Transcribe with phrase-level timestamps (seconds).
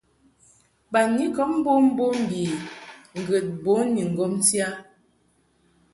[0.91, 2.41] Banyikɔb mbommbom bi
[3.19, 4.69] ŋgəd bun ni ŋgɔmti a.